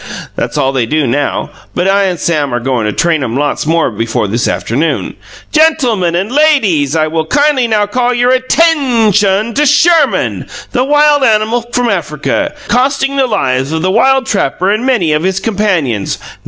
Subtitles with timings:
[0.35, 3.67] (That's all they do now, but I and Sam are goin' to train 'em lots
[3.67, 5.13] more before this afternoon.)
[5.51, 9.53] GEN til mun and LAY deeze I will kindly now call your at tain shon
[9.53, 14.87] to Sherman, the wild animal from Africa, costing the lives of the wild trapper and
[14.87, 16.17] many of his companions.